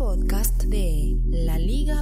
podcast 0.00 0.62
de 0.62 1.18
laliga.fm. 1.28 2.00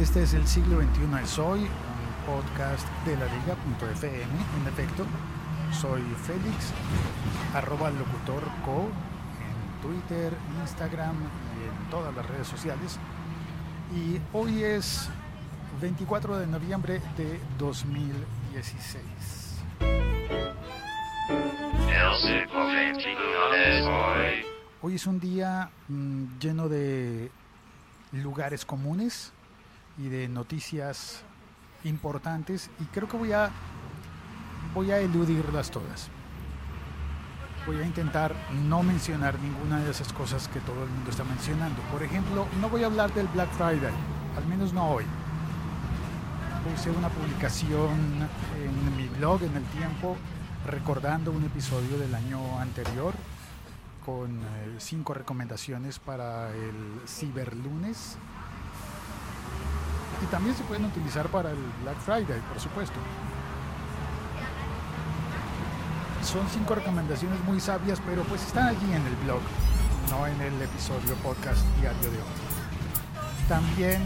Este 0.00 0.22
es 0.24 0.34
el 0.34 0.44
siglo 0.48 0.80
XXI 0.80 1.22
es 1.22 1.38
hoy, 1.38 1.60
un 1.60 1.68
podcast 2.26 2.88
de 3.06 3.16
la 3.16 3.26
liga.fm. 3.26 4.34
En 4.60 4.66
efecto, 4.66 5.06
soy 5.80 6.02
Félix, 6.26 6.72
arroba 7.54 7.92
locutor 7.92 8.42
co 8.64 8.88
en 9.38 9.80
Twitter, 9.80 10.32
Instagram 10.60 11.14
y 11.14 11.68
en 11.68 11.90
todas 11.90 12.12
las 12.12 12.26
redes 12.26 12.48
sociales. 12.48 12.98
Y 13.94 14.18
hoy 14.36 14.64
es 14.64 15.08
24 15.80 16.36
de 16.36 16.48
noviembre 16.48 17.00
de 17.16 17.38
2016. 17.60 19.04
Hoy 24.82 24.94
es 24.94 25.06
un 25.06 25.20
día 25.20 25.68
mm, 25.88 26.38
lleno 26.40 26.70
de 26.70 27.30
lugares 28.12 28.64
comunes 28.64 29.30
y 29.98 30.08
de 30.08 30.26
noticias 30.26 31.20
importantes 31.84 32.70
y 32.80 32.84
creo 32.84 33.06
que 33.06 33.18
voy 33.18 33.32
a 33.32 33.50
voy 34.72 34.90
a 34.90 34.98
eludirlas 34.98 35.70
todas. 35.70 36.08
Voy 37.66 37.76
a 37.76 37.84
intentar 37.84 38.34
no 38.66 38.82
mencionar 38.82 39.38
ninguna 39.40 39.80
de 39.80 39.90
esas 39.90 40.14
cosas 40.14 40.48
que 40.48 40.60
todo 40.60 40.82
el 40.84 40.88
mundo 40.88 41.10
está 41.10 41.24
mencionando. 41.24 41.82
Por 41.92 42.02
ejemplo, 42.02 42.46
no 42.58 42.70
voy 42.70 42.82
a 42.82 42.86
hablar 42.86 43.12
del 43.12 43.26
Black 43.28 43.50
Friday, 43.50 43.92
al 44.34 44.46
menos 44.46 44.72
no 44.72 44.92
hoy. 44.92 45.04
Puse 46.64 46.90
una 46.90 47.10
publicación 47.10 48.26
en 48.56 48.96
mi 48.96 49.08
blog 49.08 49.42
en 49.42 49.56
el 49.56 49.64
tiempo 49.64 50.16
recordando 50.66 51.32
un 51.32 51.44
episodio 51.44 51.98
del 51.98 52.14
año 52.14 52.58
anterior 52.58 53.12
con 54.04 54.38
eh, 54.40 54.76
cinco 54.78 55.14
recomendaciones 55.14 55.98
para 55.98 56.50
el 56.50 57.00
ciberlunes 57.06 58.16
y 60.22 60.26
también 60.26 60.54
se 60.54 60.62
pueden 60.64 60.84
utilizar 60.84 61.28
para 61.28 61.50
el 61.50 61.58
Black 61.82 61.98
Friday, 62.00 62.40
por 62.48 62.60
supuesto. 62.60 62.94
Son 66.22 66.46
cinco 66.50 66.74
recomendaciones 66.74 67.42
muy 67.44 67.60
sabias, 67.60 68.00
pero 68.04 68.22
pues 68.24 68.42
están 68.42 68.68
allí 68.68 68.92
en 68.92 69.06
el 69.06 69.16
blog, 69.24 69.40
no 70.10 70.26
en 70.26 70.40
el 70.40 70.62
episodio 70.62 71.14
podcast 71.22 71.64
diario 71.80 72.10
de 72.10 72.18
hoy. 72.18 72.24
También, 73.48 74.02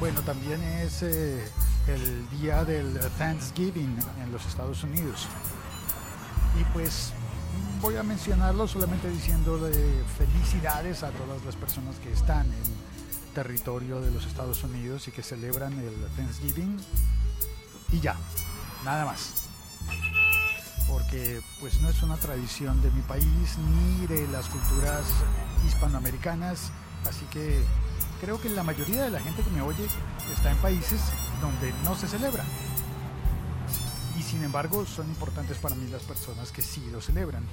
bueno, 0.00 0.20
también 0.22 0.60
es 0.62 1.02
eh, 1.02 1.48
el 1.86 2.28
día 2.30 2.64
del 2.64 2.98
Thanksgiving 3.16 3.96
en 4.22 4.32
los 4.32 4.44
Estados 4.46 4.82
Unidos. 4.82 5.28
Y 6.60 6.64
pues 6.72 7.12
voy 7.86 7.96
a 7.96 8.02
mencionarlo 8.02 8.66
solamente 8.66 9.08
diciendo 9.08 9.58
de 9.58 10.02
felicidades 10.18 11.04
a 11.04 11.10
todas 11.12 11.44
las 11.44 11.54
personas 11.54 11.94
que 12.00 12.10
están 12.10 12.44
en 12.44 13.32
territorio 13.32 14.00
de 14.00 14.10
los 14.10 14.26
Estados 14.26 14.64
Unidos 14.64 15.06
y 15.06 15.12
que 15.12 15.22
celebran 15.22 15.72
el 15.78 15.94
Thanksgiving. 16.16 16.80
Y 17.92 18.00
ya, 18.00 18.16
nada 18.84 19.04
más. 19.04 19.34
Porque 20.88 21.40
pues 21.60 21.80
no 21.80 21.88
es 21.88 22.02
una 22.02 22.16
tradición 22.16 22.82
de 22.82 22.90
mi 22.90 23.02
país 23.02 23.56
ni 23.56 24.06
de 24.08 24.26
las 24.32 24.48
culturas 24.48 25.04
hispanoamericanas, 25.64 26.72
así 27.08 27.24
que 27.26 27.62
creo 28.20 28.40
que 28.40 28.48
la 28.48 28.64
mayoría 28.64 29.04
de 29.04 29.10
la 29.10 29.20
gente 29.20 29.44
que 29.44 29.50
me 29.50 29.62
oye 29.62 29.86
está 30.34 30.50
en 30.50 30.56
países 30.56 31.00
donde 31.40 31.72
no 31.84 31.94
se 31.94 32.08
celebra 32.08 32.42
y 34.18 34.22
sin 34.22 34.42
embargo 34.42 34.86
son 34.86 35.06
importantes 35.08 35.58
para 35.58 35.74
mí 35.74 35.88
las 35.88 36.02
personas 36.02 36.50
que 36.50 36.62
sí 36.62 36.82
lo 36.90 37.00
celebran. 37.00 37.44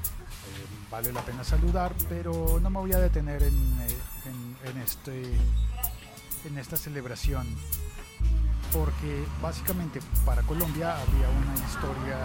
Eh, 0.45 0.65
vale 0.91 1.11
la 1.11 1.21
pena 1.21 1.43
saludar, 1.43 1.93
pero 2.09 2.59
no 2.61 2.69
me 2.69 2.79
voy 2.79 2.93
a 2.93 2.99
detener 2.99 3.43
en, 3.43 3.55
eh, 3.81 4.65
en, 4.65 4.77
este, 4.77 5.23
en 6.45 6.57
esta 6.57 6.77
celebración, 6.77 7.47
porque 8.71 9.25
básicamente 9.41 9.99
para 10.25 10.41
Colombia 10.43 10.95
había 10.97 11.29
una 11.29 11.55
historia 11.65 12.17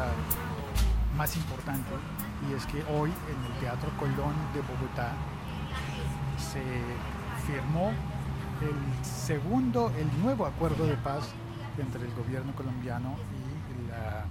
más 1.16 1.36
importante 1.36 1.90
y 2.48 2.54
es 2.54 2.66
que 2.66 2.82
hoy 2.92 3.10
en 3.10 3.52
el 3.52 3.60
Teatro 3.60 3.90
Colón 3.98 4.34
de 4.54 4.60
Bogotá 4.60 5.12
se 6.38 6.62
firmó 7.46 7.92
el 8.60 9.04
segundo, 9.04 9.92
el 9.96 10.22
nuevo 10.22 10.46
acuerdo 10.46 10.86
de 10.86 10.96
paz 10.96 11.24
entre 11.78 12.04
el 12.04 12.14
gobierno 12.14 12.52
colombiano 12.54 13.16
y 13.32 13.90
la 13.90 14.26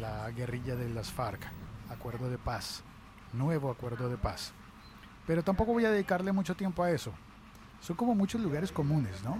la 0.00 0.30
guerrilla 0.30 0.76
de 0.76 0.88
las 0.88 1.10
FARC, 1.10 1.40
acuerdo 1.90 2.30
de 2.30 2.38
paz, 2.38 2.82
nuevo 3.32 3.70
acuerdo 3.70 4.08
de 4.08 4.16
paz. 4.16 4.52
Pero 5.26 5.42
tampoco 5.42 5.72
voy 5.72 5.84
a 5.84 5.90
dedicarle 5.90 6.32
mucho 6.32 6.54
tiempo 6.54 6.82
a 6.82 6.90
eso. 6.90 7.12
Son 7.80 7.96
como 7.96 8.14
muchos 8.14 8.40
lugares 8.40 8.72
comunes, 8.72 9.22
¿no? 9.22 9.38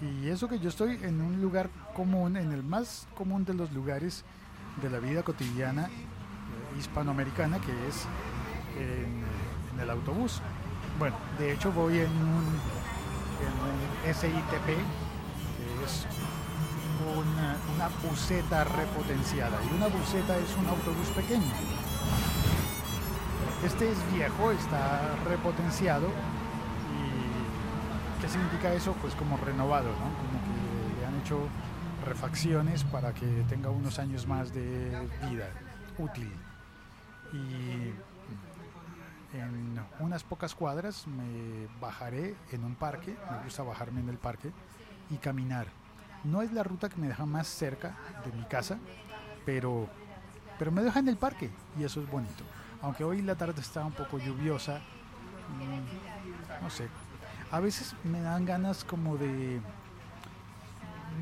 Y 0.00 0.28
eso 0.28 0.48
que 0.48 0.58
yo 0.58 0.68
estoy 0.68 0.98
en 1.02 1.20
un 1.20 1.40
lugar 1.40 1.70
común, 1.94 2.36
en 2.36 2.52
el 2.52 2.62
más 2.62 3.06
común 3.16 3.44
de 3.44 3.54
los 3.54 3.72
lugares 3.72 4.24
de 4.82 4.90
la 4.90 4.98
vida 4.98 5.22
cotidiana 5.22 5.86
eh, 5.86 6.78
hispanoamericana, 6.78 7.60
que 7.60 7.72
es 7.88 8.06
en, 8.76 9.24
el 9.80 9.90
autobús. 9.90 10.40
Bueno, 10.98 11.16
de 11.38 11.52
hecho 11.52 11.72
voy 11.72 11.98
en 11.98 12.10
un, 12.10 12.44
en 13.40 13.52
un 13.60 14.14
SITP, 14.14 14.66
que 14.66 15.84
es 15.84 16.06
una, 17.12 17.56
una 17.74 17.88
buseta 18.08 18.64
repotenciada. 18.64 19.58
Y 19.70 19.74
una 19.74 19.88
buseta 19.88 20.36
es 20.36 20.56
un 20.56 20.66
autobús 20.66 21.08
pequeño. 21.08 21.52
Este 23.64 23.90
es 23.90 23.98
viejo, 24.12 24.50
está 24.50 25.16
repotenciado. 25.24 26.08
¿Y 26.08 28.20
qué 28.20 28.28
significa 28.28 28.74
eso? 28.74 28.92
Pues 29.00 29.14
como 29.14 29.36
renovado, 29.36 29.88
¿no? 29.88 29.96
Como 29.96 30.40
que 30.44 31.00
le 31.00 31.06
han 31.06 31.20
hecho 31.20 31.48
refacciones 32.04 32.84
para 32.84 33.14
que 33.14 33.26
tenga 33.48 33.70
unos 33.70 33.98
años 33.98 34.26
más 34.26 34.52
de 34.52 35.08
vida 35.30 35.48
útil. 35.98 36.30
Y 37.32 37.94
en 39.36 39.80
unas 39.98 40.22
pocas 40.22 40.54
cuadras 40.54 41.06
me 41.06 41.66
bajaré 41.80 42.36
en 42.52 42.64
un 42.64 42.74
parque, 42.74 43.16
me 43.30 43.44
gusta 43.44 43.62
bajarme 43.62 44.00
en 44.00 44.08
el 44.08 44.18
parque 44.18 44.50
y 45.10 45.16
caminar 45.16 45.66
no 46.24 46.42
es 46.42 46.52
la 46.52 46.62
ruta 46.62 46.88
que 46.88 46.96
me 46.96 47.08
deja 47.08 47.26
más 47.26 47.46
cerca 47.46 47.96
de 48.24 48.32
mi 48.32 48.44
casa, 48.44 48.78
pero, 49.44 49.88
pero 50.58 50.72
me 50.72 50.82
deja 50.82 50.98
en 50.98 51.08
el 51.08 51.16
parque 51.16 51.50
y 51.78 51.84
eso 51.84 52.00
es 52.00 52.10
bonito. 52.10 52.44
Aunque 52.82 53.04
hoy 53.04 53.22
la 53.22 53.34
tarde 53.34 53.60
está 53.60 53.84
un 53.84 53.92
poco 53.92 54.18
lluviosa, 54.18 54.78
mm, 55.58 56.62
no 56.62 56.70
sé. 56.70 56.88
A 57.50 57.60
veces 57.60 57.94
me 58.04 58.20
dan 58.20 58.44
ganas 58.44 58.84
como 58.84 59.16
de, 59.16 59.60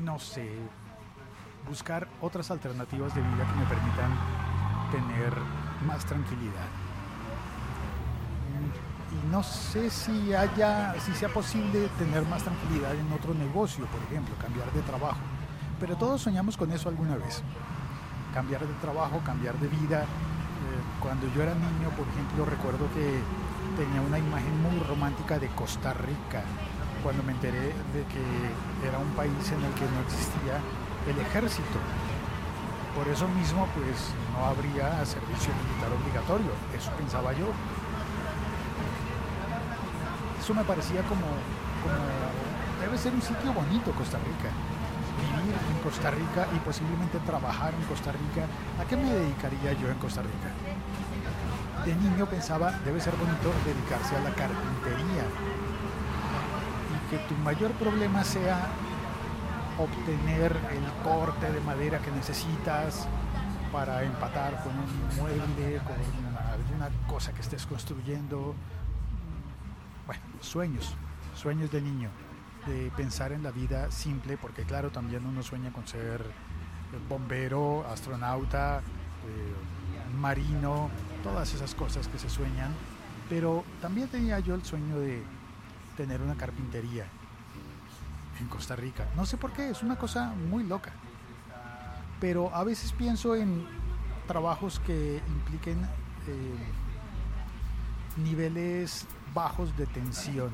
no 0.01 0.19
sé, 0.19 0.49
buscar 1.67 2.07
otras 2.21 2.49
alternativas 2.51 3.13
de 3.13 3.21
vida 3.21 3.45
que 3.45 3.59
me 3.59 3.65
permitan 3.65 4.11
tener 4.91 5.33
más 5.85 6.05
tranquilidad 6.05 6.82
no 9.33 9.41
sé 9.41 9.89
si 9.89 10.31
haya, 10.31 10.93
si 11.03 11.11
sea 11.13 11.27
posible 11.27 11.89
tener 11.97 12.23
más 12.27 12.43
tranquilidad 12.43 12.93
en 12.93 13.11
otro 13.11 13.33
negocio, 13.33 13.83
por 13.87 13.99
ejemplo, 14.03 14.35
cambiar 14.39 14.71
de 14.71 14.81
trabajo. 14.83 15.17
Pero 15.79 15.97
todos 15.97 16.21
soñamos 16.21 16.55
con 16.55 16.71
eso 16.71 16.87
alguna 16.87 17.17
vez. 17.17 17.41
Cambiar 18.31 18.61
de 18.61 18.73
trabajo, 18.75 19.21
cambiar 19.25 19.57
de 19.57 19.69
vida. 19.69 20.03
Eh, 20.03 20.81
cuando 21.01 21.25
yo 21.33 21.41
era 21.41 21.55
niño, 21.55 21.89
por 21.97 22.07
ejemplo, 22.09 22.45
recuerdo 22.45 22.85
que 22.93 23.05
tenía 23.75 24.01
una 24.01 24.19
imagen 24.19 24.53
muy 24.61 24.77
romántica 24.85 25.39
de 25.39 25.47
Costa 25.47 25.93
Rica, 25.93 26.43
cuando 27.01 27.23
me 27.23 27.31
enteré 27.31 27.73
de 27.89 28.05
que 28.13 28.23
era 28.87 28.99
un 28.99 29.09
país 29.17 29.33
en 29.49 29.65
el 29.65 29.73
que 29.73 29.89
no 29.89 29.99
existía 30.05 30.61
el 31.09 31.17
ejército. 31.17 31.81
Por 32.95 33.07
eso 33.07 33.27
mismo, 33.29 33.67
pues 33.73 34.13
no 34.37 34.45
habría 34.45 35.03
servicio 35.03 35.49
militar 35.57 35.89
obligatorio, 35.89 36.53
eso 36.77 36.91
pensaba 37.01 37.33
yo 37.33 37.47
eso 40.43 40.53
me 40.53 40.65
parecía 40.65 41.01
como, 41.03 41.23
debe 42.81 42.97
ser 42.97 43.13
un 43.13 43.21
sitio 43.21 43.53
bonito 43.53 43.91
Costa 43.93 44.17
Rica. 44.17 44.51
Vivir 45.15 45.55
en 45.55 45.77
Costa 45.81 46.11
Rica 46.11 46.47
y 46.53 46.59
posiblemente 46.59 47.17
trabajar 47.19 47.73
en 47.73 47.83
Costa 47.87 48.11
Rica. 48.11 48.45
¿A 48.77 48.83
qué 48.83 48.97
me 48.97 49.09
dedicaría 49.09 49.71
yo 49.79 49.87
en 49.89 49.97
Costa 49.99 50.21
Rica? 50.21 50.51
De 51.85 51.95
niño 51.95 52.25
pensaba, 52.25 52.73
debe 52.83 52.99
ser 52.99 53.15
bonito 53.15 53.53
dedicarse 53.63 54.17
a 54.17 54.19
la 54.19 54.31
carpintería. 54.31 55.23
Y 56.91 57.09
que 57.09 57.17
tu 57.19 57.35
mayor 57.35 57.71
problema 57.79 58.25
sea 58.25 58.67
obtener 59.79 60.51
el 60.71 61.03
corte 61.09 61.53
de 61.53 61.61
madera 61.61 61.99
que 61.99 62.11
necesitas 62.11 63.07
para 63.71 64.03
empatar 64.03 64.61
con 64.61 64.73
un 64.77 65.15
mueble, 65.15 65.79
con 65.87 65.95
alguna 66.51 66.89
cosa 67.07 67.31
que 67.31 67.41
estés 67.41 67.65
construyendo, 67.65 68.55
bueno, 70.05 70.21
sueños, 70.41 70.93
sueños 71.35 71.71
de 71.71 71.81
niño, 71.81 72.09
de 72.67 72.91
pensar 72.95 73.31
en 73.31 73.43
la 73.43 73.51
vida 73.51 73.91
simple, 73.91 74.37
porque 74.37 74.63
claro, 74.63 74.91
también 74.91 75.25
uno 75.25 75.43
sueña 75.43 75.71
con 75.71 75.87
ser 75.87 76.23
bombero, 77.09 77.85
astronauta, 77.87 78.79
eh, 78.79 80.15
marino, 80.19 80.89
todas 81.23 81.53
esas 81.53 81.73
cosas 81.75 82.07
que 82.07 82.19
se 82.19 82.29
sueñan, 82.29 82.71
pero 83.29 83.63
también 83.81 84.07
tenía 84.07 84.39
yo 84.39 84.55
el 84.55 84.63
sueño 84.63 84.99
de 84.99 85.23
tener 85.97 86.21
una 86.21 86.35
carpintería 86.35 87.05
en 88.39 88.47
Costa 88.47 88.75
Rica. 88.75 89.07
No 89.15 89.25
sé 89.25 89.37
por 89.37 89.51
qué, 89.53 89.69
es 89.69 89.83
una 89.83 89.95
cosa 89.95 90.33
muy 90.49 90.63
loca. 90.63 90.91
Pero 92.19 92.53
a 92.55 92.63
veces 92.63 92.91
pienso 92.93 93.35
en 93.35 93.65
trabajos 94.27 94.79
que 94.79 95.21
impliquen 95.27 95.79
eh, 96.27 96.55
niveles 98.17 99.05
bajos 99.33 99.75
de 99.77 99.85
tensión. 99.85 100.51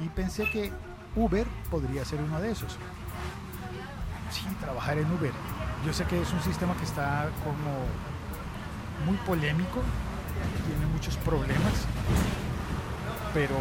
Y 0.00 0.08
pensé 0.08 0.48
que 0.50 0.72
Uber 1.16 1.46
podría 1.70 2.04
ser 2.04 2.20
uno 2.20 2.40
de 2.40 2.50
esos. 2.50 2.76
Sí, 4.30 4.44
trabajar 4.60 4.98
en 4.98 5.10
Uber. 5.12 5.32
Yo 5.86 5.92
sé 5.92 6.04
que 6.04 6.20
es 6.20 6.32
un 6.32 6.42
sistema 6.42 6.74
que 6.76 6.84
está 6.84 7.28
como 7.44 7.84
muy 9.06 9.16
polémico, 9.26 9.80
tiene 10.66 10.86
muchos 10.92 11.16
problemas, 11.18 11.86
pero 13.32 13.56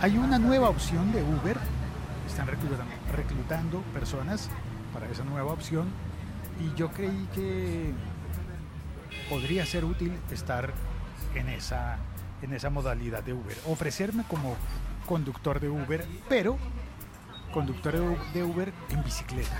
hay 0.00 0.16
una 0.18 0.38
nueva 0.38 0.68
opción 0.68 1.12
de 1.12 1.22
Uber. 1.22 1.56
Están 2.26 2.46
reclutando, 2.46 2.84
reclutando 3.14 3.82
personas 3.92 4.48
para 4.92 5.06
esa 5.06 5.24
nueva 5.24 5.52
opción 5.52 5.88
y 6.60 6.76
yo 6.76 6.90
creí 6.90 7.28
que 7.34 7.92
podría 9.28 9.64
ser 9.66 9.84
útil 9.84 10.12
estar 10.30 10.72
en 11.38 11.48
esa, 11.48 11.98
en 12.42 12.52
esa 12.52 12.70
modalidad 12.70 13.22
de 13.22 13.32
Uber. 13.32 13.56
Ofrecerme 13.66 14.24
como 14.28 14.56
conductor 15.06 15.60
de 15.60 15.68
Uber, 15.68 16.06
pero 16.28 16.58
conductor 17.52 17.94
de 18.32 18.42
Uber 18.42 18.72
en 18.90 19.02
bicicleta. 19.02 19.56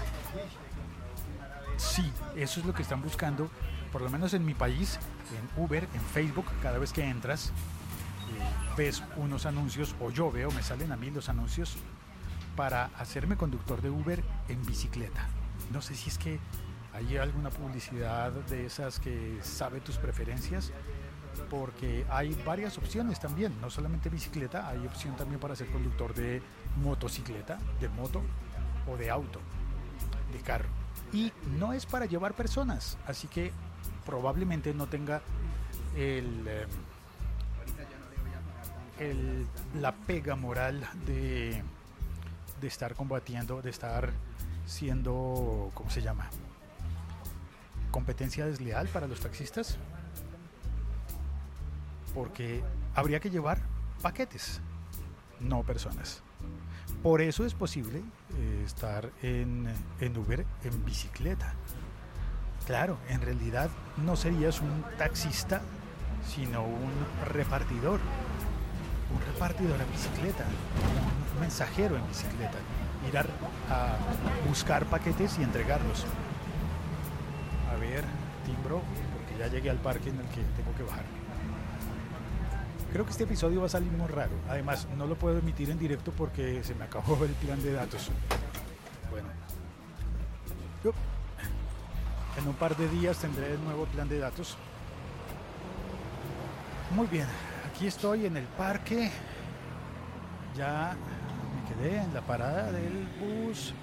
Sí, 1.76 2.12
eso 2.36 2.60
es 2.60 2.66
lo 2.66 2.74
que 2.74 2.82
están 2.82 3.02
buscando, 3.02 3.48
por 3.92 4.02
lo 4.02 4.10
menos 4.10 4.34
en 4.34 4.44
mi 4.44 4.54
país, 4.54 4.98
en 5.38 5.62
Uber, 5.62 5.88
en 5.94 6.00
Facebook, 6.00 6.46
cada 6.60 6.78
vez 6.78 6.92
que 6.92 7.04
entras, 7.04 7.46
eh, 7.48 8.72
ves 8.76 9.02
unos 9.16 9.46
anuncios, 9.46 9.94
o 10.00 10.10
yo 10.10 10.30
veo, 10.30 10.50
me 10.50 10.62
salen 10.62 10.92
a 10.92 10.96
mí 10.96 11.10
los 11.10 11.28
anuncios, 11.28 11.76
para 12.56 12.86
hacerme 12.98 13.36
conductor 13.36 13.80
de 13.80 13.90
Uber 13.90 14.22
en 14.48 14.64
bicicleta. 14.66 15.28
No 15.72 15.80
sé 15.80 15.94
si 15.94 16.10
es 16.10 16.18
que 16.18 16.40
hay 16.92 17.16
alguna 17.16 17.50
publicidad 17.50 18.32
de 18.32 18.66
esas 18.66 18.98
que 18.98 19.38
sabe 19.42 19.80
tus 19.80 19.98
preferencias, 19.98 20.72
porque 21.50 22.04
hay 22.10 22.34
varias 22.44 22.78
opciones 22.78 23.20
también, 23.20 23.58
no 23.60 23.70
solamente 23.70 24.08
bicicleta, 24.08 24.68
hay 24.68 24.86
opción 24.86 25.16
también 25.16 25.40
para 25.40 25.56
ser 25.56 25.68
conductor 25.68 26.14
de 26.14 26.42
motocicleta, 26.82 27.58
de 27.80 27.88
moto 27.88 28.22
o 28.90 28.96
de 28.96 29.10
auto, 29.10 29.40
de 30.32 30.38
carro. 30.40 30.68
Y 31.12 31.32
no 31.58 31.72
es 31.72 31.86
para 31.86 32.06
llevar 32.06 32.34
personas, 32.34 32.98
así 33.06 33.28
que 33.28 33.52
probablemente 34.04 34.74
no 34.74 34.86
tenga 34.86 35.22
el, 35.96 36.66
eh, 38.98 39.44
la 39.80 39.92
pega 39.92 40.36
moral 40.36 40.86
de, 41.06 41.62
de 42.60 42.66
estar 42.66 42.94
combatiendo, 42.94 43.62
de 43.62 43.70
estar 43.70 44.10
siendo, 44.66 45.70
¿cómo 45.74 45.90
se 45.90 46.02
llama? 46.02 46.28
Competencia 47.90 48.44
desleal 48.44 48.88
para 48.88 49.06
los 49.06 49.20
taxistas 49.20 49.78
porque 52.14 52.62
habría 52.94 53.20
que 53.20 53.30
llevar 53.30 53.58
paquetes, 54.02 54.60
no 55.40 55.62
personas. 55.62 56.22
Por 57.02 57.20
eso 57.20 57.44
es 57.44 57.54
posible 57.54 58.02
eh, 58.36 58.62
estar 58.66 59.10
en, 59.22 59.68
Uber 60.16 60.44
en 60.64 60.84
bicicleta. 60.84 61.54
Claro, 62.66 62.98
en 63.08 63.20
realidad 63.20 63.70
no 64.04 64.16
serías 64.16 64.60
un 64.60 64.84
taxista, 64.98 65.62
sino 66.26 66.64
un 66.64 66.92
repartidor. 67.32 68.00
Un 69.14 69.20
repartidor 69.32 69.80
en 69.80 69.90
bicicleta, 69.90 70.44
un 71.34 71.40
mensajero 71.40 71.96
en 71.96 72.06
bicicleta. 72.08 72.58
Ir 73.08 73.16
a 73.16 73.96
buscar 74.46 74.84
paquetes 74.86 75.38
y 75.38 75.44
entregarlos. 75.44 76.04
A 77.72 77.76
ver, 77.76 78.04
timbro, 78.44 78.82
porque 79.14 79.38
ya 79.38 79.46
llegué 79.46 79.70
al 79.70 79.78
parque 79.78 80.10
en 80.10 80.16
el 80.16 80.26
que 80.26 80.42
tengo 80.56 80.74
que 80.76 80.82
bajar. 80.82 81.04
Creo 82.92 83.04
que 83.04 83.10
este 83.10 83.24
episodio 83.24 83.60
va 83.60 83.66
a 83.66 83.70
salir 83.70 83.92
muy 83.92 84.08
raro. 84.08 84.32
Además, 84.48 84.88
no 84.96 85.06
lo 85.06 85.14
puedo 85.14 85.38
emitir 85.38 85.68
en 85.68 85.78
directo 85.78 86.10
porque 86.12 86.64
se 86.64 86.74
me 86.74 86.84
acabó 86.84 87.22
el 87.24 87.32
plan 87.32 87.62
de 87.62 87.72
datos. 87.72 88.10
Bueno. 89.10 89.28
En 92.38 92.46
un 92.46 92.54
par 92.54 92.76
de 92.76 92.88
días 92.88 93.18
tendré 93.18 93.52
el 93.52 93.62
nuevo 93.62 93.84
plan 93.86 94.08
de 94.08 94.18
datos. 94.18 94.56
Muy 96.94 97.06
bien, 97.08 97.26
aquí 97.68 97.86
estoy 97.86 98.24
en 98.26 98.38
el 98.38 98.44
parque. 98.44 99.10
Ya 100.56 100.96
me 101.54 101.74
quedé 101.74 101.98
en 101.98 102.14
la 102.14 102.22
parada 102.22 102.72
del 102.72 103.06
bus. 103.20 103.74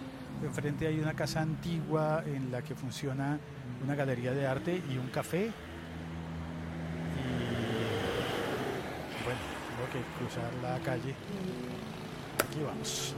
Enfrente 0.41 0.87
hay 0.87 0.99
una 0.99 1.13
casa 1.13 1.41
antigua 1.41 2.23
en 2.25 2.51
la 2.51 2.63
que 2.63 2.73
funciona 2.73 3.39
una 3.83 3.93
galería 3.93 4.31
de 4.31 4.47
arte 4.47 4.81
y 4.89 4.97
un 4.97 5.09
café 5.09 5.51
tengo 9.75 9.84
que 9.99 10.19
cruzar 10.19 10.51
la 10.61 10.79
calle. 10.79 11.15
Aquí 12.43 12.61
vamos. 12.63 13.15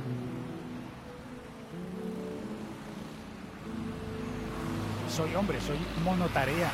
Soy 5.09 5.33
hombre, 5.35 5.59
soy 5.61 5.77
monotarea. 6.03 6.69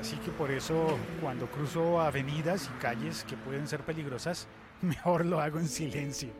Así 0.00 0.16
que 0.16 0.30
por 0.30 0.50
eso 0.50 0.98
cuando 1.20 1.46
cruzo 1.46 2.00
avenidas 2.00 2.70
y 2.72 2.80
calles 2.80 3.24
que 3.24 3.36
pueden 3.36 3.66
ser 3.66 3.80
peligrosas, 3.80 4.46
mejor 4.82 5.26
lo 5.26 5.40
hago 5.40 5.58
en 5.58 5.68
silencio. 5.68 6.30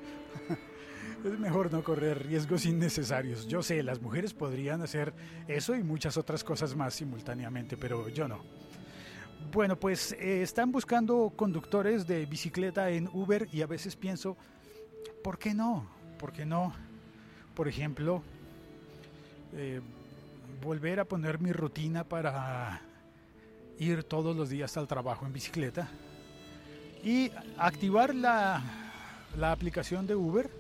Es 1.25 1.39
mejor 1.41 1.73
no 1.73 1.83
correr 1.83 2.25
riesgos 2.25 2.67
innecesarios. 2.67 3.49
Yo 3.49 3.61
sé, 3.61 3.83
las 3.83 4.01
mujeres 4.01 4.33
podrían 4.33 4.83
hacer 4.83 5.13
eso 5.49 5.75
y 5.75 5.83
muchas 5.83 6.17
otras 6.17 6.45
cosas 6.45 6.77
más 6.77 6.95
simultáneamente, 6.95 7.77
pero 7.77 8.09
yo 8.11 8.29
no. 8.29 8.45
Bueno, 9.53 9.77
pues 9.77 10.13
eh, 10.13 10.43
están 10.43 10.73
buscando 10.73 11.33
conductores 11.35 12.07
de 12.07 12.27
bicicleta 12.27 12.91
en 12.91 13.09
Uber 13.13 13.49
y 13.53 13.63
a 13.63 13.67
veces 13.67 13.97
pienso, 13.97 14.37
¿por 15.23 15.39
qué 15.39 15.55
no? 15.55 15.87
¿Por 16.19 16.33
qué 16.33 16.45
no? 16.45 16.75
Por 17.55 17.69
ejemplo, 17.69 18.23
eh, 19.55 19.81
volver 20.63 21.01
a 21.01 21.05
poner 21.05 21.41
mi 21.41 21.53
rutina 21.53 22.05
para 22.05 22.83
ir 23.79 24.05
todos 24.05 24.37
los 24.37 24.51
días 24.51 24.77
al 24.77 24.87
trabajo 24.87 25.27
en 25.27 25.33
bicicleta 25.33 25.89
y 27.03 27.31
activar 27.57 28.15
la, 28.15 28.63
la 29.39 29.53
aplicación 29.53 30.07
de 30.07 30.15
Uber 30.15 30.51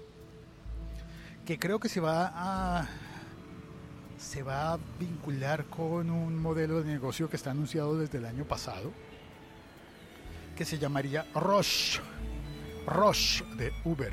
que 1.44 1.58
creo 1.58 1.78
que 1.78 1.88
se 1.88 2.00
va 2.00 2.32
a 2.34 2.88
se 4.18 4.42
va 4.42 4.73
a 4.73 4.78
vincular 4.99 5.66
con 5.66 6.11
un 6.11 6.40
modelo 6.40 6.82
de 6.82 6.92
negocio 6.92 7.28
que 7.28 7.37
está 7.37 7.50
anunciado 7.50 7.99
desde 7.99 8.18
el 8.18 8.26
año 8.26 8.44
pasado, 8.44 8.92
que 10.56 10.64
se 10.64 10.78
llamaría 10.78 11.26
Roche, 11.35 12.00
Roche 12.87 13.44
de 13.56 13.73
Uber, 13.85 14.12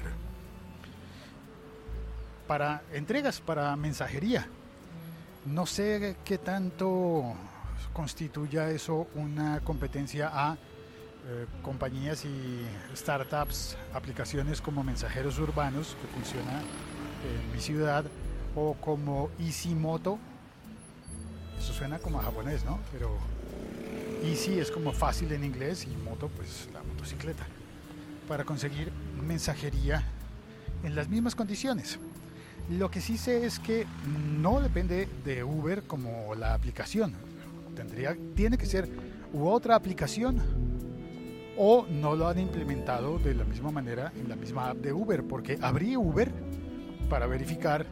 para 2.47 2.83
entregas, 2.91 3.39
para 3.39 3.75
mensajería. 3.75 4.47
No 5.45 5.65
sé 5.65 6.17
qué 6.25 6.37
tanto 6.37 7.33
constituya 7.93 8.69
eso 8.69 9.07
una 9.15 9.61
competencia 9.61 10.29
a 10.33 10.57
eh, 11.25 11.45
compañías 11.61 12.25
y 12.25 12.65
startups, 12.95 13.77
aplicaciones 13.93 14.59
como 14.59 14.83
mensajeros 14.83 15.39
urbanos, 15.39 15.95
que 16.01 16.07
funciona 16.07 16.59
en 16.59 17.51
mi 17.53 17.61
ciudad, 17.61 18.03
o 18.55 18.75
como 18.75 19.29
Moto 19.75 20.19
Eso 21.57 21.73
suena 21.73 21.99
como 21.99 22.19
a 22.19 22.23
japonés, 22.23 22.63
¿no? 22.65 22.79
Pero 22.91 23.17
Easy 24.23 24.59
es 24.59 24.71
como 24.71 24.93
fácil 24.93 25.31
en 25.33 25.43
inglés 25.43 25.85
y 25.85 25.95
moto, 26.03 26.29
pues 26.35 26.69
la 26.73 26.81
motocicleta. 26.81 27.45
Para 28.27 28.45
conseguir 28.45 28.91
mensajería 29.21 30.03
en 30.83 30.95
las 30.95 31.09
mismas 31.09 31.35
condiciones. 31.35 31.99
Lo 32.69 32.89
que 32.89 33.01
sí 33.01 33.17
sé 33.17 33.45
es 33.45 33.59
que 33.59 33.85
no 34.39 34.61
depende 34.61 35.09
de 35.25 35.43
Uber 35.43 35.83
como 35.83 36.33
la 36.35 36.53
aplicación. 36.53 37.13
Tendría, 37.75 38.15
tiene 38.35 38.57
que 38.57 38.65
ser 38.65 38.87
u 39.33 39.47
otra 39.47 39.75
aplicación 39.75 40.41
o 41.57 41.85
no 41.87 42.15
lo 42.15 42.27
han 42.27 42.39
implementado 42.39 43.19
de 43.19 43.35
la 43.35 43.43
misma 43.43 43.71
manera 43.71 44.13
en 44.15 44.29
la 44.29 44.35
misma 44.35 44.69
app 44.69 44.77
de 44.77 44.93
Uber, 44.93 45.23
porque 45.23 45.59
abrí 45.61 45.97
Uber 45.97 46.31
para 47.09 47.27
verificar 47.27 47.85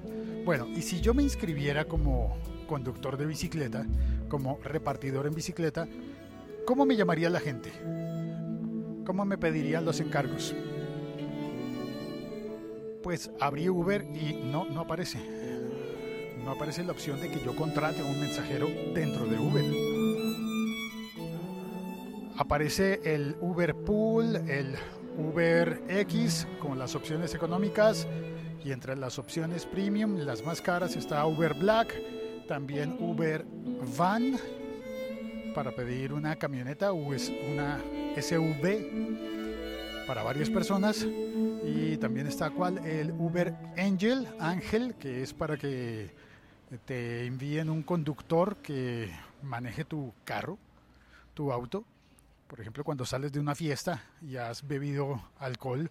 bueno, 0.51 0.67
y 0.75 0.81
si 0.81 0.99
yo 0.99 1.13
me 1.13 1.23
inscribiera 1.23 1.85
como 1.85 2.35
conductor 2.67 3.15
de 3.15 3.25
bicicleta, 3.25 3.87
como 4.27 4.59
repartidor 4.61 5.25
en 5.25 5.33
bicicleta, 5.33 5.87
¿cómo 6.65 6.85
me 6.85 6.97
llamaría 6.97 7.29
la 7.29 7.39
gente? 7.39 7.71
¿Cómo 9.05 9.23
me 9.23 9.37
pedirían 9.37 9.85
los 9.85 10.01
encargos? 10.01 10.53
Pues 13.01 13.31
abrí 13.39 13.69
Uber 13.69 14.05
y 14.13 14.33
no, 14.51 14.65
no 14.65 14.81
aparece. 14.81 15.19
No 16.43 16.51
aparece 16.51 16.83
la 16.83 16.91
opción 16.91 17.21
de 17.21 17.31
que 17.31 17.39
yo 17.39 17.55
contrate 17.55 18.01
a 18.01 18.05
un 18.05 18.19
mensajero 18.19 18.67
dentro 18.93 19.27
de 19.27 19.39
Uber. 19.39 19.63
aparece 22.35 22.99
el 23.05 23.37
Uber 23.39 23.73
Pool, 23.73 24.35
el 24.49 24.75
Uber 25.17 25.81
X 25.87 26.45
con 26.59 26.77
las 26.77 26.93
opciones 26.93 27.33
económicas 27.35 28.05
y 28.63 28.71
entre 28.71 28.95
las 28.95 29.17
opciones 29.19 29.65
premium, 29.65 30.17
las 30.17 30.43
más 30.45 30.61
caras 30.61 30.95
está 30.95 31.25
Uber 31.25 31.53
Black, 31.53 31.99
también 32.47 32.95
Uber 32.99 33.45
Van 33.97 34.37
para 35.53 35.71
pedir 35.71 36.13
una 36.13 36.35
camioneta 36.35 36.91
o 36.91 36.95
una 36.95 37.79
SUV 38.19 40.05
para 40.07 40.23
varias 40.23 40.49
personas. 40.49 41.05
Y 41.63 41.97
también 41.97 42.27
está 42.27 42.49
cual 42.49 42.79
el 42.85 43.11
Uber 43.11 43.55
Angel, 43.77 44.27
Ángel, 44.39 44.95
que 44.95 45.23
es 45.23 45.33
para 45.33 45.57
que 45.57 46.11
te 46.85 47.25
envíen 47.25 47.69
un 47.69 47.83
conductor 47.83 48.57
que 48.57 49.11
maneje 49.41 49.85
tu 49.85 50.13
carro, 50.23 50.57
tu 51.33 51.51
auto. 51.51 51.83
Por 52.47 52.59
ejemplo, 52.59 52.83
cuando 52.83 53.05
sales 53.05 53.31
de 53.31 53.39
una 53.39 53.55
fiesta 53.55 54.03
y 54.21 54.35
has 54.37 54.67
bebido 54.67 55.21
alcohol, 55.39 55.89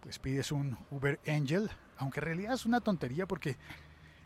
pues 0.00 0.18
pides 0.18 0.52
un 0.52 0.76
Uber 0.90 1.18
Angel, 1.26 1.68
aunque 1.98 2.20
en 2.20 2.26
realidad 2.26 2.54
es 2.54 2.66
una 2.66 2.80
tontería 2.80 3.26
porque 3.26 3.56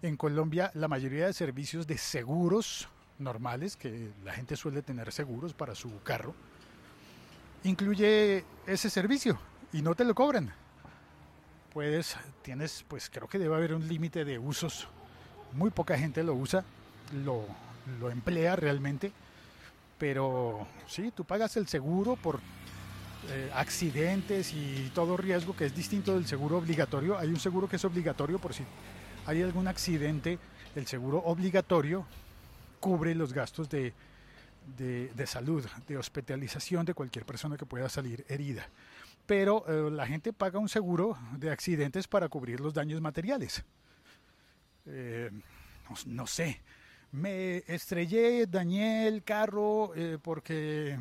en 0.03 0.17
Colombia 0.17 0.71
la 0.75 0.89
mayoría 0.89 1.27
de 1.27 1.33
servicios 1.33 1.87
de 1.87 1.99
seguros 1.99 2.89
normales, 3.19 3.77
que 3.77 4.11
la 4.25 4.33
gente 4.33 4.57
suele 4.57 4.83
tener 4.83 5.13
seguros 5.13 5.55
para 5.55 5.75
su 5.75 6.03
carro, 6.03 6.35
incluye 7.65 8.45
ese 8.67 8.91
servicio 8.91 9.39
y 9.73 9.83
no 9.83 9.95
te 9.95 10.05
lo 10.05 10.15
cobran. 10.15 10.53
Puedes, 11.73 12.17
tienes, 12.43 12.85
pues 12.87 13.09
creo 13.09 13.29
que 13.29 13.39
debe 13.39 13.55
haber 13.55 13.75
un 13.75 13.89
límite 13.89 14.25
de 14.25 14.39
usos. 14.39 14.89
Muy 15.53 15.71
poca 15.71 15.97
gente 15.97 16.23
lo 16.23 16.35
usa, 16.35 16.65
lo, 17.25 17.47
lo 18.01 18.11
emplea 18.11 18.57
realmente, 18.57 19.13
pero 19.99 20.67
sí, 20.87 21.13
tú 21.15 21.25
pagas 21.25 21.57
el 21.57 21.69
seguro 21.69 22.17
por 22.17 22.41
eh, 23.31 23.51
accidentes 23.55 24.53
y 24.53 24.91
todo 24.95 25.17
riesgo 25.17 25.55
que 25.55 25.67
es 25.67 25.75
distinto 25.75 26.15
del 26.15 26.27
seguro 26.27 26.59
obligatorio. 26.59 27.17
Hay 27.17 27.29
un 27.29 27.39
seguro 27.39 27.69
que 27.69 27.77
es 27.77 27.85
obligatorio 27.85 28.41
por 28.41 28.53
si 28.53 28.65
hay 29.27 29.43
algún 29.43 29.69
accidente, 29.69 30.41
el 30.75 30.89
seguro 30.89 31.19
obligatorio 31.19 32.05
cubre 32.81 33.15
los 33.15 33.33
gastos 33.33 33.69
de, 33.69 33.93
de, 34.77 35.27
salud, 35.29 35.65
de 35.87 35.97
hospitalización 35.97 36.85
de 36.85 36.95
cualquier 36.95 37.25
persona 37.25 37.57
que 37.57 37.65
pueda 37.65 37.89
salir 37.89 38.25
herida. 38.29 38.69
Pero 39.25 39.65
eh, 39.69 39.93
la 39.93 40.05
gente 40.09 40.33
paga 40.33 40.59
un 40.59 40.69
seguro 40.69 41.17
de 41.37 41.53
accidentes 41.53 42.09
para 42.09 42.29
cubrir 42.29 42.59
los 42.59 42.75
daños 42.75 43.01
materiales. 43.01 43.63
Eh, 44.87 45.31
no, 46.07 46.27
sé, 46.27 46.61
me 47.13 47.59
estrellé, 47.69 48.47
dañé 48.47 49.07
el 49.07 49.23
carro 49.23 49.93
porque 50.23 50.99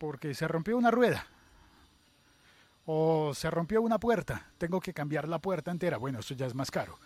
porque 0.00 0.34
se 0.34 0.48
rompió 0.48 0.78
una 0.78 0.90
rueda 0.90 1.26
o 2.86 3.34
se 3.34 3.50
rompió 3.50 3.82
una 3.82 4.00
puerta, 4.00 4.46
tengo 4.56 4.80
que 4.80 4.94
cambiar 4.94 5.28
la 5.28 5.38
puerta 5.38 5.70
entera, 5.70 5.98
bueno, 5.98 6.20
eso 6.20 6.34
ya 6.34 6.46
es 6.46 6.54
más 6.54 6.70
caro. 6.70 6.98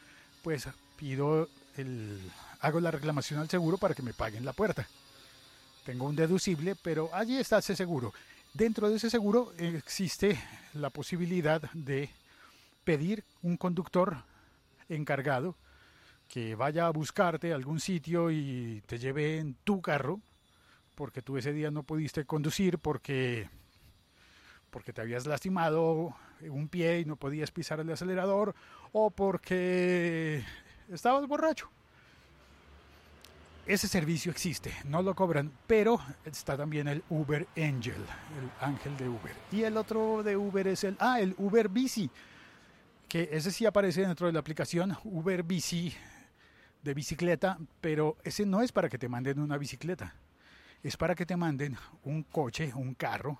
Pues 0.44 0.68
pido 0.96 1.48
el 1.76 2.20
hago 2.60 2.78
la 2.78 2.92
reclamación 2.92 3.40
al 3.40 3.50
seguro 3.50 3.78
para 3.78 3.94
que 3.94 4.02
me 4.02 4.14
paguen 4.14 4.44
la 4.44 4.52
puerta. 4.52 4.86
Tengo 5.84 6.06
un 6.06 6.14
deducible, 6.14 6.76
pero 6.76 7.10
allí 7.12 7.36
está 7.36 7.58
ese 7.58 7.74
seguro. 7.74 8.14
Dentro 8.54 8.88
de 8.88 8.96
ese 8.96 9.10
seguro 9.10 9.52
existe 9.58 10.40
la 10.72 10.90
posibilidad 10.90 11.62
de 11.72 12.10
pedir 12.84 13.24
un 13.42 13.56
conductor 13.56 14.22
encargado 14.88 15.56
que 16.28 16.54
vaya 16.54 16.86
a 16.86 16.90
buscarte 16.90 17.52
a 17.52 17.56
algún 17.56 17.80
sitio 17.80 18.30
y 18.30 18.82
te 18.86 19.00
lleve 19.00 19.38
en 19.38 19.56
tu 19.64 19.82
carro 19.82 20.20
porque 20.94 21.22
tú 21.22 21.36
ese 21.36 21.52
día 21.52 21.70
no 21.70 21.82
pudiste 21.82 22.24
conducir 22.24 22.78
porque, 22.78 23.48
porque 24.70 24.92
te 24.92 25.00
habías 25.00 25.26
lastimado 25.26 26.14
un 26.42 26.68
pie 26.68 27.00
y 27.00 27.04
no 27.04 27.16
podías 27.16 27.50
pisar 27.50 27.80
el 27.80 27.90
acelerador 27.90 28.54
o 28.92 29.10
porque 29.10 30.44
estabas 30.90 31.26
borracho. 31.26 31.68
Ese 33.66 33.88
servicio 33.88 34.30
existe, 34.30 34.74
no 34.84 35.00
lo 35.00 35.14
cobran, 35.14 35.50
pero 35.66 35.98
está 36.26 36.54
también 36.54 36.86
el 36.86 37.02
Uber 37.08 37.46
Angel, 37.56 37.94
el 37.94 38.50
ángel 38.60 38.94
de 38.98 39.08
Uber. 39.08 39.32
Y 39.52 39.62
el 39.62 39.78
otro 39.78 40.22
de 40.22 40.36
Uber 40.36 40.68
es 40.68 40.84
el, 40.84 40.96
ah, 41.00 41.18
el 41.18 41.34
Uber 41.38 41.70
Bici, 41.70 42.10
que 43.08 43.30
ese 43.32 43.50
sí 43.50 43.64
aparece 43.64 44.02
dentro 44.02 44.26
de 44.26 44.34
la 44.34 44.40
aplicación 44.40 44.94
Uber 45.04 45.42
Bici 45.42 45.94
de 46.82 46.92
bicicleta, 46.92 47.56
pero 47.80 48.18
ese 48.22 48.44
no 48.44 48.60
es 48.60 48.70
para 48.70 48.90
que 48.90 48.98
te 48.98 49.08
manden 49.08 49.38
una 49.38 49.56
bicicleta 49.56 50.14
es 50.84 50.98
para 50.98 51.14
que 51.14 51.24
te 51.24 51.36
manden 51.36 51.76
un 52.04 52.22
coche, 52.22 52.72
un 52.74 52.94
carro, 52.94 53.38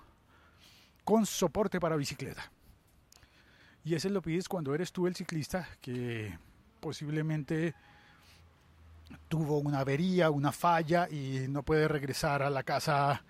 con 1.03 1.27
soporte 1.27 1.79
para 1.79 1.95
bicicleta. 1.95 2.51
Y 3.83 3.93
ese 3.93 4.09
lo 4.09 4.23
pides 4.23 4.49
cuando 4.49 4.73
eres 4.73 4.91
tú 4.91 5.05
el 5.05 5.15
ciclista 5.15 5.69
que 5.79 6.37
posiblemente 6.79 7.75
tuvo 9.27 9.59
una 9.59 9.81
avería, 9.81 10.31
una 10.31 10.51
falla 10.51 11.07
y 11.07 11.45
no 11.47 11.61
puede 11.61 11.87
regresar 11.87 12.41
a 12.41 12.49
la 12.49 12.63
casa 12.63 13.23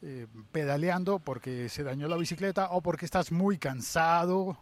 eh, 0.00 0.28
pedaleando 0.52 1.18
porque 1.18 1.68
se 1.68 1.82
dañó 1.82 2.06
la 2.06 2.16
bicicleta 2.16 2.70
o 2.70 2.80
porque 2.80 3.04
estás 3.04 3.32
muy 3.32 3.58
cansado 3.58 4.56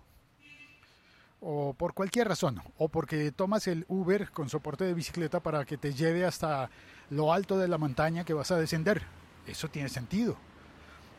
o 1.41 1.75
por 1.75 1.95
cualquier 1.95 2.27
razón, 2.27 2.61
o 2.79 2.89
porque 2.89 3.31
tomas 3.33 3.69
el 3.69 3.85
Uber 3.89 4.31
con 4.31 4.49
soporte 4.49 4.85
de 4.85 4.95
bicicleta 4.95 5.41
para 5.41 5.65
que 5.65 5.77
te 5.77 5.93
lleve 5.93 6.25
hasta 6.25 6.69
lo 7.11 7.33
alto 7.33 7.59
de 7.59 7.69
la 7.69 7.79
montaña 7.79 8.25
que 8.25 8.35
vas 8.35 8.51
a 8.51 8.57
descender. 8.57 9.03
Eso 9.47 9.69
tiene 9.69 9.89
sentido. 9.89 10.37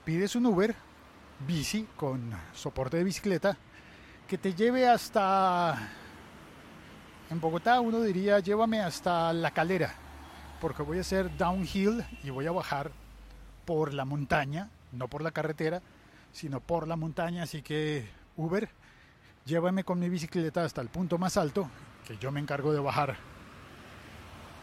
Pides 0.06 0.36
un 0.36 0.46
Uber, 0.46 0.76
bici 1.48 1.88
con 1.96 2.32
soporte 2.54 2.98
de 2.98 3.04
bicicleta, 3.04 3.58
que 4.28 4.38
te 4.38 4.54
lleve 4.54 4.88
hasta... 4.88 5.90
En 7.30 7.40
Bogotá 7.40 7.80
uno 7.80 8.02
diría, 8.02 8.40
llévame 8.40 8.82
hasta 8.82 9.32
la 9.34 9.52
calera, 9.52 9.94
porque 10.60 10.82
voy 10.82 10.98
a 10.98 11.02
hacer 11.02 11.36
downhill 11.38 12.04
y 12.24 12.32
voy 12.32 12.48
a 12.48 12.52
bajar 12.52 12.92
por 13.66 13.94
la 13.94 14.04
montaña, 14.04 14.70
no 14.92 15.08
por 15.08 15.22
la 15.22 15.32
carretera, 15.32 15.82
sino 16.32 16.60
por 16.60 16.88
la 16.88 16.96
montaña, 16.96 17.44
así 17.44 17.62
que 17.62 18.10
Uber 18.36 18.70
llévame 19.46 19.84
con 19.84 20.00
mi 20.00 20.10
bicicleta 20.10 20.64
hasta 20.64 20.82
el 20.82 20.90
punto 20.90 21.20
más 21.20 21.38
alto, 21.38 21.70
que 22.08 22.18
yo 22.18 22.32
me 22.32 22.40
encargo 22.40 22.74
de 22.74 22.80
bajar 22.80 23.16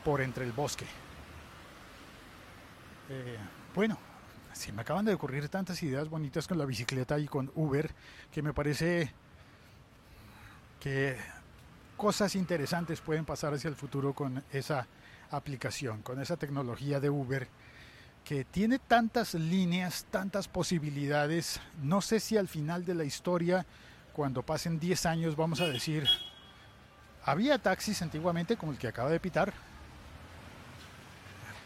por 0.04 0.20
entre 0.20 0.44
el 0.44 0.52
bosque. 0.52 0.86
Eh, 3.08 3.36
bueno, 3.74 3.98
se 4.52 4.72
me 4.72 4.82
acaban 4.82 5.04
de 5.04 5.14
ocurrir 5.14 5.48
tantas 5.48 5.82
ideas 5.82 6.08
bonitas 6.08 6.48
con 6.48 6.58
la 6.58 6.64
bicicleta 6.64 7.18
y 7.18 7.26
con 7.26 7.52
Uber 7.54 7.90
que 8.32 8.42
me 8.42 8.52
parece 8.52 9.12
que 10.80 11.16
cosas 11.96 12.34
interesantes 12.34 13.00
pueden 13.00 13.24
pasar 13.24 13.54
hacia 13.54 13.68
el 13.68 13.76
futuro 13.76 14.12
con 14.12 14.42
esa 14.52 14.86
aplicación, 15.30 16.02
con 16.02 16.20
esa 16.20 16.36
tecnología 16.36 17.00
de 17.00 17.10
Uber 17.10 17.48
que 18.24 18.44
tiene 18.44 18.80
tantas 18.80 19.34
líneas, 19.34 20.04
tantas 20.10 20.48
posibilidades. 20.48 21.60
No 21.80 22.00
sé 22.00 22.18
si 22.18 22.36
al 22.36 22.48
final 22.48 22.84
de 22.84 22.94
la 22.94 23.04
historia 23.04 23.64
cuando 24.12 24.42
pasen 24.42 24.80
10 24.80 25.06
años 25.06 25.36
vamos 25.36 25.60
a 25.60 25.66
decir, 25.66 26.08
había 27.24 27.58
taxis 27.58 28.00
antiguamente 28.02 28.56
como 28.56 28.72
el 28.72 28.78
que 28.78 28.88
acaba 28.88 29.10
de 29.10 29.20
pitar, 29.20 29.52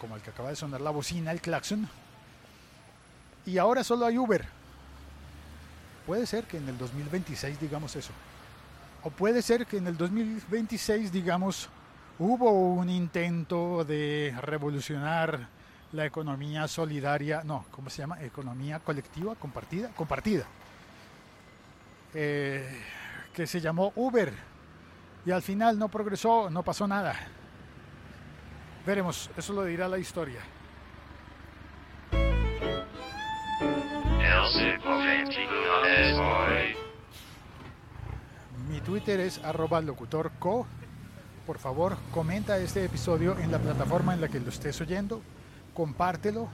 como 0.00 0.16
el 0.16 0.23
que 0.23 0.30
acaba 0.30 0.49
de 0.49 0.57
sonar 0.57 0.80
la 0.80 0.90
bocina, 0.90 1.30
el 1.30 1.40
claxon, 1.40 1.88
y 3.47 3.59
ahora 3.59 3.85
solo 3.85 4.07
hay 4.07 4.19
Uber. 4.19 4.47
Puede 6.07 6.26
ser 6.26 6.45
que 6.45 6.57
en 6.57 6.69
el 6.69 6.78
2026 6.78 7.61
digamos 7.61 7.95
eso. 7.97 8.12
O 9.02 9.11
puede 9.11 9.42
ser 9.42 9.66
que 9.66 9.76
en 9.76 9.87
el 9.87 9.97
2026 9.97 11.12
digamos 11.12 11.69
hubo 12.19 12.50
un 12.50 12.90
intento 12.90 13.85
de 13.85 14.35
revolucionar 14.40 15.49
la 15.92 16.07
economía 16.07 16.69
solidaria, 16.69 17.42
no, 17.45 17.64
¿cómo 17.71 17.90
se 17.90 17.99
llama? 17.99 18.23
Economía 18.23 18.78
colectiva, 18.78 19.35
compartida, 19.35 19.88
compartida. 19.90 20.45
Eh, 22.14 22.83
que 23.33 23.47
se 23.47 23.61
llamó 23.61 23.92
Uber 23.97 24.33
y 25.25 25.30
al 25.30 25.42
final 25.42 25.78
no 25.78 25.88
progresó, 25.88 26.50
no 26.50 26.62
pasó 26.62 26.87
nada. 26.87 27.14
Veremos, 28.87 29.30
eso 29.37 29.52
lo 29.52 29.64
dirá 29.64 29.88
la 29.88 29.99
historia. 29.99 30.40
Mi 38.68 38.80
Twitter 38.80 39.20
es 39.20 39.38
arroba 39.44 39.80
locutorco. 39.80 40.66
Por 41.46 41.58
favor, 41.58 41.96
comenta 42.12 42.58
este 42.58 42.84
episodio 42.84 43.37
en 43.38 43.50
la 43.50 43.58
plataforma 43.58 44.14
en 44.14 44.20
la 44.20 44.28
que 44.28 44.40
lo 44.40 44.49
estés 44.49 44.80
oyendo. 44.80 45.20
Compártelo, 45.75 46.49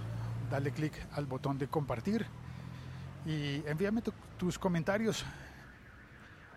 dale 0.50 0.72
clic 0.72 0.92
al 1.12 1.26
botón 1.26 1.58
de 1.58 1.68
compartir 1.68 2.26
y 3.24 3.62
envíame 3.66 4.02
tus 4.38 4.58
comentarios 4.58 5.24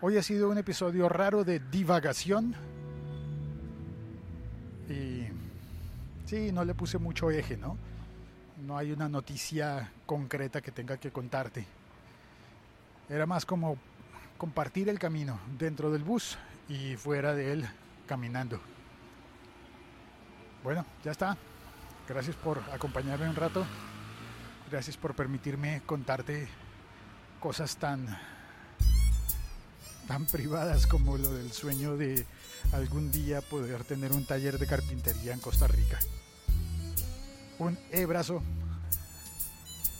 Hoy 0.02 0.16
ha 0.16 0.22
sido 0.22 0.48
un 0.48 0.56
episodio 0.56 1.10
raro 1.10 1.44
de 1.44 1.60
divagación. 1.60 2.54
Y 4.88 5.26
sí, 6.30 6.52
no 6.52 6.64
le 6.64 6.74
puse 6.74 6.96
mucho 6.98 7.30
eje, 7.30 7.56
¿no? 7.56 7.76
no 8.66 8.76
hay 8.76 8.92
una 8.92 9.08
noticia 9.08 9.90
concreta 10.06 10.60
que 10.60 10.70
tenga 10.70 10.96
que 10.96 11.10
contarte. 11.10 11.66
Era 13.08 13.26
más 13.26 13.44
como 13.44 13.76
compartir 14.38 14.88
el 14.88 14.98
camino 14.98 15.40
dentro 15.58 15.90
del 15.90 16.04
bus 16.04 16.38
y 16.68 16.96
fuera 16.96 17.34
de 17.34 17.52
él 17.52 17.68
caminando. 18.06 18.60
Bueno, 20.62 20.84
ya 21.04 21.10
está. 21.10 21.36
Gracias 22.08 22.36
por 22.36 22.58
acompañarme 22.72 23.28
un 23.28 23.36
rato. 23.36 23.64
Gracias 24.70 24.96
por 24.96 25.14
permitirme 25.14 25.82
contarte 25.86 26.48
cosas 27.40 27.76
tan 27.76 28.06
tan 30.10 30.26
privadas 30.26 30.88
como 30.88 31.16
lo 31.16 31.32
del 31.32 31.52
sueño 31.52 31.96
de 31.96 32.26
algún 32.72 33.12
día 33.12 33.40
poder 33.42 33.84
tener 33.84 34.10
un 34.10 34.26
taller 34.26 34.58
de 34.58 34.66
carpintería 34.66 35.32
en 35.32 35.38
Costa 35.38 35.68
Rica. 35.68 36.00
Un 37.60 37.78
abrazo. 37.94 38.42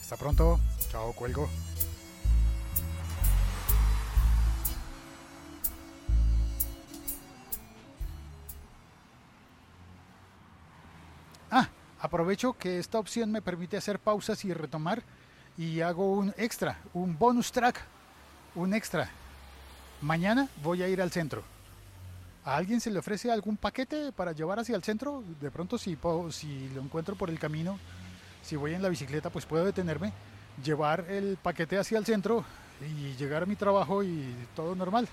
Hasta 0.00 0.16
pronto. 0.16 0.58
Chao, 0.90 1.12
cuelgo. 1.12 1.48
Ah, 11.52 11.68
aprovecho 12.00 12.54
que 12.54 12.80
esta 12.80 12.98
opción 12.98 13.30
me 13.30 13.42
permite 13.42 13.76
hacer 13.76 14.00
pausas 14.00 14.44
y 14.44 14.52
retomar 14.52 15.04
y 15.56 15.82
hago 15.82 16.14
un 16.14 16.34
extra, 16.36 16.80
un 16.94 17.16
bonus 17.16 17.52
track, 17.52 17.80
un 18.56 18.74
extra. 18.74 19.08
Mañana 20.02 20.48
voy 20.62 20.82
a 20.82 20.88
ir 20.88 21.02
al 21.02 21.10
centro. 21.10 21.42
¿A 22.44 22.56
alguien 22.56 22.80
se 22.80 22.90
le 22.90 22.98
ofrece 22.98 23.30
algún 23.30 23.56
paquete 23.56 24.12
para 24.12 24.32
llevar 24.32 24.58
hacia 24.58 24.74
el 24.74 24.82
centro? 24.82 25.22
De 25.40 25.50
pronto 25.50 25.76
si, 25.76 25.96
lo 26.74 26.80
encuentro 26.80 27.14
por 27.14 27.28
el 27.28 27.38
camino, 27.38 27.78
si 28.42 28.56
voy 28.56 28.72
en 28.72 28.82
la 28.82 28.88
bicicleta, 28.88 29.28
pues 29.28 29.44
puedo 29.44 29.64
detenerme, 29.64 30.12
llevar 30.64 31.04
el 31.10 31.36
paquete 31.36 31.78
hacia 31.78 31.98
el 31.98 32.06
centro 32.06 32.44
y 32.80 33.14
llegar 33.16 33.42
a 33.42 33.46
mi 33.46 33.56
trabajo 33.56 34.02
y 34.02 34.34
todo 34.56 34.74
normal. 34.74 35.06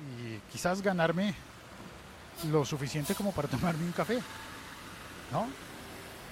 Y 0.00 0.38
quizás 0.52 0.80
ganarme 0.80 1.34
lo 2.50 2.64
suficiente 2.64 3.16
como 3.16 3.32
para 3.32 3.48
tomarme 3.48 3.84
un 3.84 3.92
café. 3.92 4.20
¿No? 5.32 5.48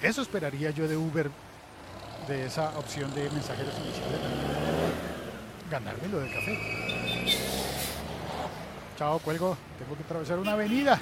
Eso 0.01 0.21
esperaría 0.21 0.71
yo 0.71 0.87
de 0.87 0.95
Uber, 0.95 1.29
de 2.29 2.45
esa 2.45 2.77
opción 2.77 3.13
de 3.13 3.29
mensajeros 3.29 3.75
en 3.75 3.83
bicicleta. 3.83 4.27
Ganarme 5.69 6.07
lo 6.07 6.19
del 6.19 6.33
café. 6.33 7.02
Cuelgo. 9.23 9.57
Tengo 9.77 9.95
que 9.95 10.03
atravesar 10.03 10.39
una 10.39 10.53
avenida. 10.53 10.99